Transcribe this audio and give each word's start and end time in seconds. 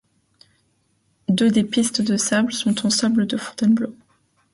Deux 1.29 1.51
des 1.51 1.63
pistes 1.63 2.01
de 2.01 2.17
sable 2.17 2.53
sont 2.53 2.87
en 2.87 2.89
sable 2.89 3.27
de 3.27 3.37
Fontainebleau. 3.37 3.93